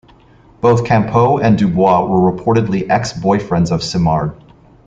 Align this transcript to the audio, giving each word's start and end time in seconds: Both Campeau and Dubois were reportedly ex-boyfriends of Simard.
Both 0.61 0.83
Campeau 0.83 1.37
and 1.39 1.55
Dubois 1.59 2.07
were 2.07 2.31
reportedly 2.31 2.89
ex-boyfriends 2.89 3.69
of 3.71 3.83
Simard. 3.83 4.33